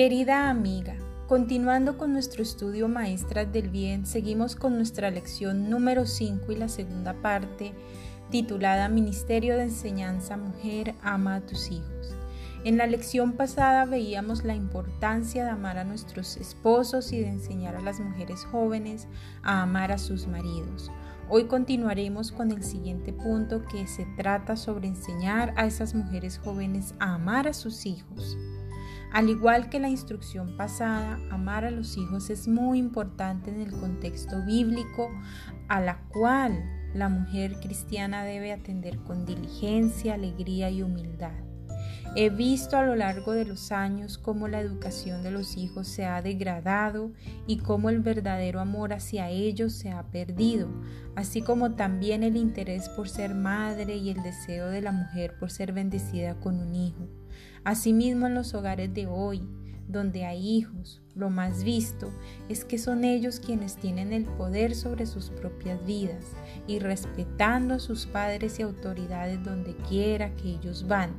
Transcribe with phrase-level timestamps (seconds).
[0.00, 0.96] Querida amiga,
[1.26, 6.70] continuando con nuestro estudio Maestras del Bien, seguimos con nuestra lección número 5 y la
[6.70, 7.74] segunda parte
[8.30, 12.16] titulada Ministerio de Enseñanza Mujer, ama a tus hijos.
[12.64, 17.76] En la lección pasada veíamos la importancia de amar a nuestros esposos y de enseñar
[17.76, 19.06] a las mujeres jóvenes
[19.42, 20.90] a amar a sus maridos.
[21.28, 26.94] Hoy continuaremos con el siguiente punto que se trata sobre enseñar a esas mujeres jóvenes
[27.00, 28.38] a amar a sus hijos.
[29.12, 33.72] Al igual que la instrucción pasada, amar a los hijos es muy importante en el
[33.72, 35.10] contexto bíblico
[35.68, 36.62] a la cual
[36.94, 41.32] la mujer cristiana debe atender con diligencia, alegría y humildad.
[42.16, 46.06] He visto a lo largo de los años cómo la educación de los hijos se
[46.06, 47.12] ha degradado
[47.46, 50.68] y cómo el verdadero amor hacia ellos se ha perdido,
[51.14, 55.52] así como también el interés por ser madre y el deseo de la mujer por
[55.52, 57.19] ser bendecida con un hijo.
[57.64, 59.46] Asimismo en los hogares de hoy,
[59.86, 62.10] donde hay hijos, lo más visto
[62.48, 66.24] es que son ellos quienes tienen el poder sobre sus propias vidas
[66.66, 71.10] y respetando a sus padres y autoridades donde quiera que ellos van.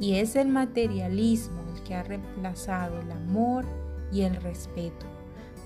[0.00, 3.64] Y es el materialismo el que ha reemplazado el amor
[4.12, 5.15] y el respeto.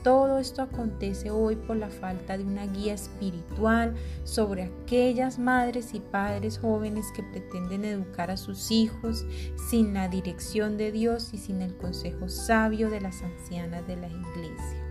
[0.03, 6.01] Todo esto acontece hoy por la falta de una guía espiritual sobre aquellas madres y
[6.01, 9.27] padres jóvenes que pretenden educar a sus hijos
[9.69, 14.09] sin la dirección de Dios y sin el consejo sabio de las ancianas de la
[14.09, 14.87] iglesia.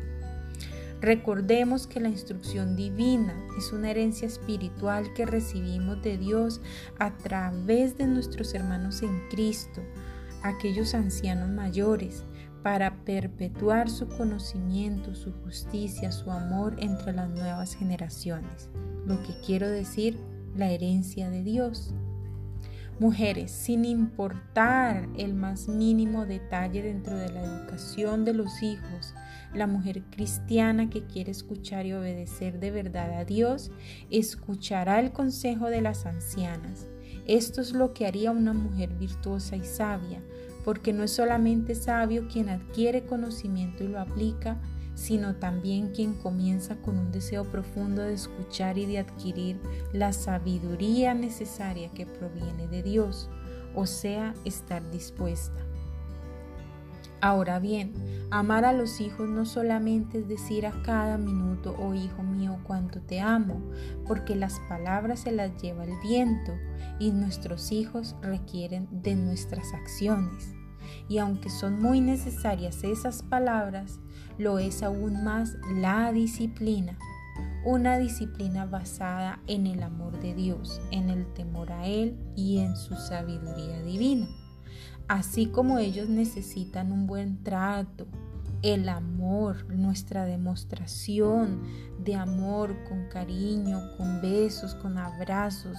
[1.01, 6.61] Recordemos que la instrucción divina es una herencia espiritual que recibimos de Dios
[6.99, 9.81] a través de nuestros hermanos en Cristo,
[10.43, 12.23] aquellos ancianos mayores,
[12.63, 18.69] para perpetuar su conocimiento, su justicia, su amor entre las nuevas generaciones.
[19.05, 20.17] Lo que quiero decir,
[20.55, 21.93] la herencia de Dios.
[22.99, 29.13] Mujeres, sin importar el más mínimo detalle dentro de la educación de los hijos,
[29.53, 33.71] la mujer cristiana que quiere escuchar y obedecer de verdad a Dios,
[34.09, 36.87] escuchará el consejo de las ancianas.
[37.25, 40.21] Esto es lo que haría una mujer virtuosa y sabia,
[40.69, 44.61] porque no es solamente sabio quien adquiere conocimiento y lo aplica,
[44.93, 49.59] sino también quien comienza con un deseo profundo de escuchar y de adquirir
[49.93, 53.31] la sabiduría necesaria que proviene de Dios,
[53.73, 55.59] o sea, estar dispuesta.
[57.19, 57.93] Ahora bien,
[58.29, 63.01] amar a los hijos no solamente es decir a cada minuto, oh hijo mío, cuánto
[63.01, 63.59] te amo,
[64.05, 66.53] porque las palabras se las lleva el viento
[66.99, 70.58] y nuestros hijos requieren de nuestras acciones.
[71.07, 73.99] Y aunque son muy necesarias esas palabras,
[74.37, 76.97] lo es aún más la disciplina.
[77.65, 82.75] Una disciplina basada en el amor de Dios, en el temor a Él y en
[82.75, 84.27] su sabiduría divina
[85.09, 88.07] así como ellos necesitan un buen trato,
[88.61, 91.63] el amor, nuestra demostración
[91.97, 95.77] de amor con cariño, con besos, con abrazos,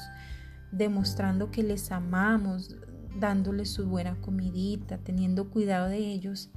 [0.72, 2.76] demostrando que les amamos,
[3.18, 6.50] dándoles su buena comidita, teniendo cuidado de ellos,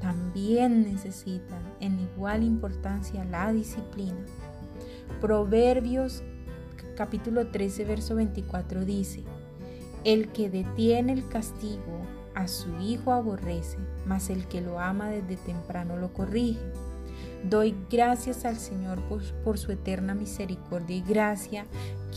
[0.00, 4.24] también necesitan en igual importancia la disciplina.
[5.20, 6.22] Proverbios
[6.96, 9.22] capítulo 13, verso 24 dice,
[10.04, 12.02] el que detiene el castigo
[12.34, 16.60] a su hijo aborrece, mas el que lo ama desde temprano lo corrige.
[17.44, 19.00] Doy gracias al Señor
[19.44, 21.66] por, su eterna misericordia y gracia,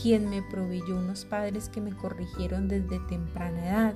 [0.00, 3.94] quien me proveyó unos padres que me corrigieron desde temprana edad.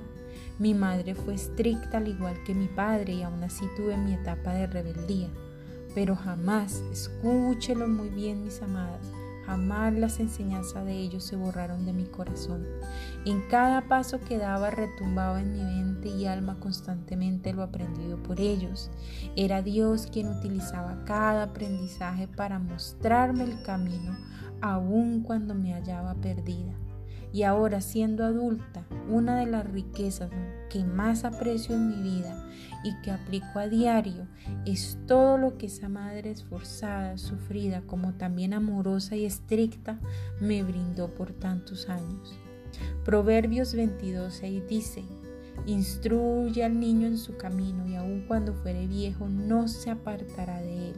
[0.57, 4.53] Mi madre fue estricta al igual que mi padre y aún así tuve mi etapa
[4.53, 5.29] de rebeldía.
[5.93, 9.11] Pero jamás, escúchelo muy bien mis amadas,
[9.47, 12.65] Jamás las enseñanzas de ellos se borraron de mi corazón.
[13.25, 18.41] En cada paso que daba retumbaba en mi mente y alma constantemente lo aprendido por
[18.41, 18.91] ellos.
[19.37, 24.17] Era Dios quien utilizaba cada aprendizaje para mostrarme el camino,
[24.61, 26.73] aun cuando me hallaba perdida.
[27.31, 30.29] Y ahora siendo adulta, una de las riquezas
[30.69, 32.47] que más aprecio en mi vida
[32.83, 34.27] y que aplico a diario
[34.65, 39.99] es todo lo que esa madre esforzada, sufrida, como también amorosa y estricta
[40.39, 42.39] me brindó por tantos años.
[43.03, 45.03] Proverbios 22.6 dice,
[45.65, 50.89] Instruye al niño en su camino y aun cuando fuere viejo no se apartará de
[50.89, 50.95] él.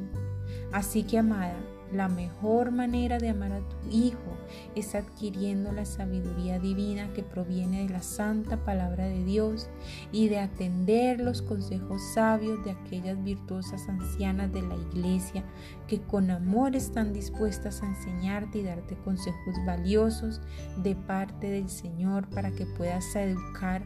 [0.72, 1.58] Así que, amada,
[1.92, 4.38] la mejor manera de amar a tu hijo
[4.76, 9.70] es adquiriendo la sabiduría divina que proviene de la santa palabra de Dios
[10.12, 15.44] y de atender los consejos sabios de aquellas virtuosas ancianas de la iglesia
[15.88, 20.42] que con amor están dispuestas a enseñarte y darte consejos valiosos
[20.78, 23.84] de parte del Señor para que puedas educar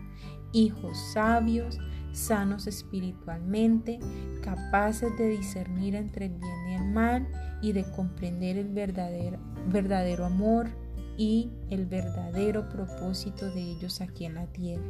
[0.51, 1.79] hijos sabios,
[2.13, 3.99] sanos espiritualmente,
[4.41, 7.27] capaces de discernir entre el bien y el mal
[7.61, 10.67] y de comprender el verdadero, verdadero amor
[11.17, 14.83] y el verdadero propósito de ellos aquí en la tierra.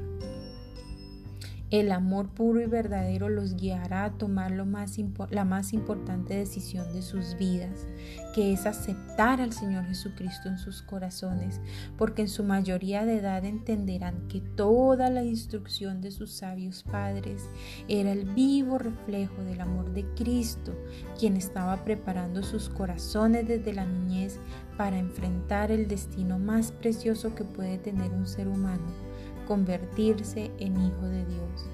[1.74, 7.36] El amor puro y verdadero los guiará a tomar la más importante decisión de sus
[7.36, 7.88] vidas,
[8.36, 11.60] que es aceptar al Señor Jesucristo en sus corazones,
[11.98, 17.50] porque en su mayoría de edad entenderán que toda la instrucción de sus sabios padres
[17.88, 20.76] era el vivo reflejo del amor de Cristo,
[21.20, 24.40] quien estaba preparando sus corazones desde la niñez
[24.78, 29.13] para enfrentar el destino más precioso que puede tener un ser humano
[29.46, 31.66] convertirse en hijo de Dios.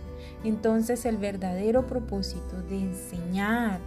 [0.44, 3.80] Entonces el verdadero propósito de enseñar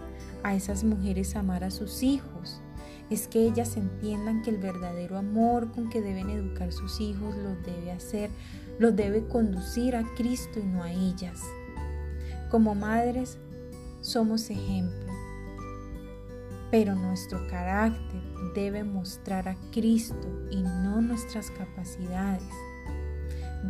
[0.42, 2.60] a esas mujeres a amar a sus hijos
[3.10, 7.62] es que ellas entiendan que el verdadero amor con que deben educar sus hijos los
[7.62, 8.30] debe hacer,
[8.78, 11.40] los debe conducir a Cristo y no a ellas.
[12.50, 13.38] Como madres
[14.00, 15.12] somos ejemplo,
[16.70, 18.20] pero nuestro carácter
[18.54, 22.42] debe mostrar a Cristo y no nuestras capacidades.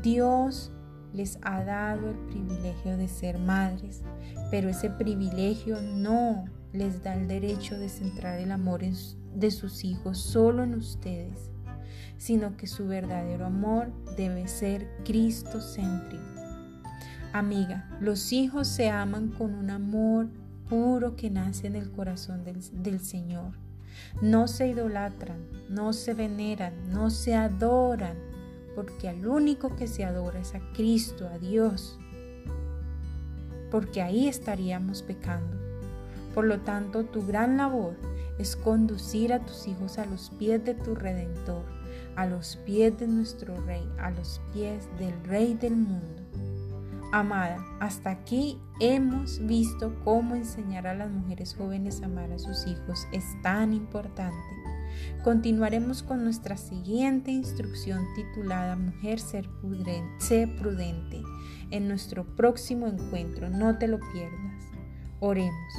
[0.00, 0.72] Dios
[1.12, 4.02] les ha dado el privilegio de ser madres,
[4.50, 10.18] pero ese privilegio no les da el derecho de centrar el amor de sus hijos
[10.18, 11.50] solo en ustedes,
[12.16, 16.24] sino que su verdadero amor debe ser Cristo-céntrico.
[17.32, 20.28] Amiga, los hijos se aman con un amor
[20.68, 23.52] puro que nace en el corazón del Señor.
[24.22, 28.16] No se idolatran, no se veneran, no se adoran,
[28.74, 31.98] porque al único que se adora es a Cristo, a Dios,
[33.70, 35.56] porque ahí estaríamos pecando.
[36.34, 37.96] Por lo tanto, tu gran labor
[38.38, 41.64] es conducir a tus hijos a los pies de tu Redentor,
[42.16, 46.22] a los pies de nuestro Rey, a los pies del Rey del mundo.
[47.12, 52.66] Amada, hasta aquí hemos visto cómo enseñar a las mujeres jóvenes a amar a sus
[52.66, 54.61] hijos es tan importante.
[55.22, 61.22] Continuaremos con nuestra siguiente instrucción titulada Mujer ser prudente, sé prudente
[61.70, 63.50] en nuestro próximo encuentro.
[63.50, 64.64] No te lo pierdas.
[65.20, 65.74] Oremos.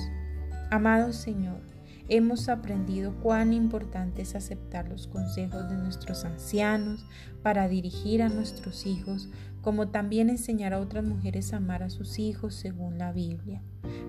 [0.71, 1.62] Amado Señor,
[2.10, 7.06] hemos aprendido cuán importante es aceptar los consejos de nuestros ancianos
[7.42, 9.30] para dirigir a nuestros hijos,
[9.62, 13.62] como también enseñar a otras mujeres a amar a sus hijos según la Biblia.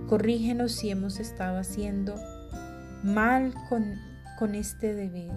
[0.09, 2.15] Corrígenos si hemos estado haciendo
[3.03, 5.33] mal con con este deber,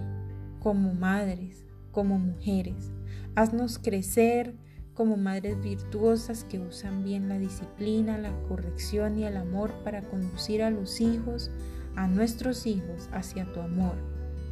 [0.59, 2.91] como madres, como mujeres.
[3.35, 4.55] Haznos crecer
[4.94, 10.63] como madres virtuosas que usan bien la disciplina, la corrección y el amor para conducir
[10.63, 11.51] a los hijos,
[11.95, 13.95] a nuestros hijos, hacia tu amor,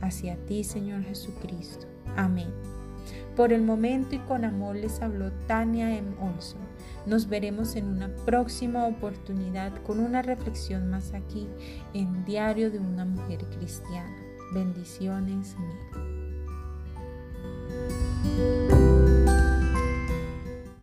[0.02, 1.88] hacia ti, Señor Jesucristo.
[2.16, 2.50] Amén.
[3.36, 6.16] Por el momento y con amor les habló Tania M.
[6.22, 6.62] Olson.
[7.06, 11.48] Nos veremos en una próxima oportunidad con una reflexión más aquí
[11.94, 14.25] en Diario de una Mujer Cristiana.
[14.54, 15.76] Bendiciones mil.